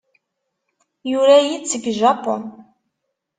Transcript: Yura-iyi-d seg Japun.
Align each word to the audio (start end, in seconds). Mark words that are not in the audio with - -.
Yura-iyi-d 1.11 1.65
seg 1.71 1.83
Japun. 1.99 2.43